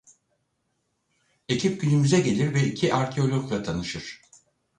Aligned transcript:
Ekip 1.49 1.81
günümüze 1.81 2.19
gelir 2.19 2.53
ve 2.53 2.63
iki 2.67 2.93
arkeologla 2.93 3.63
tanışır. 3.63 4.21